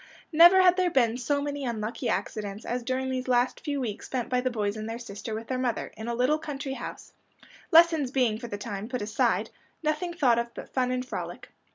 [0.33, 4.29] Never had there been so many unlucky accidents as during these last few weeks spent
[4.29, 7.13] by the boys and their sister with their mother, in a little country house,
[7.69, 9.51] lessons being for the time put aside,
[9.83, 11.49] nothing thought of but fun and frolic.